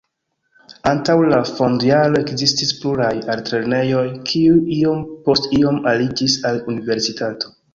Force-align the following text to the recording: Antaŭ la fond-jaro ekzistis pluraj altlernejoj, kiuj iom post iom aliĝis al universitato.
Antaŭ 0.91 1.15
la 1.33 1.41
fond-jaro 1.59 2.21
ekzistis 2.21 2.73
pluraj 2.79 3.11
altlernejoj, 3.35 4.03
kiuj 4.33 4.57
iom 4.79 5.05
post 5.29 5.47
iom 5.61 5.79
aliĝis 5.93 6.41
al 6.51 6.63
universitato. 6.75 7.55